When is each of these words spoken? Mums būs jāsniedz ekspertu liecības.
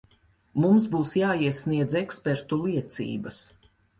Mums 0.63 0.87
būs 0.93 1.11
jāsniedz 1.19 1.95
ekspertu 2.01 2.61
liecības. 2.65 3.41